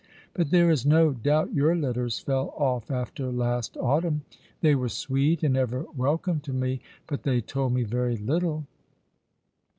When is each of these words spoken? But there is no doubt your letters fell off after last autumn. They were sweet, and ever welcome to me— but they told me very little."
But 0.33 0.49
there 0.49 0.71
is 0.71 0.83
no 0.83 1.11
doubt 1.11 1.53
your 1.53 1.75
letters 1.75 2.17
fell 2.17 2.55
off 2.57 2.89
after 2.89 3.31
last 3.31 3.77
autumn. 3.77 4.23
They 4.61 4.73
were 4.73 4.89
sweet, 4.89 5.43
and 5.43 5.55
ever 5.55 5.85
welcome 5.95 6.39
to 6.39 6.53
me— 6.53 6.81
but 7.07 7.21
they 7.21 7.39
told 7.39 7.73
me 7.73 7.83
very 7.83 8.17
little." 8.17 8.65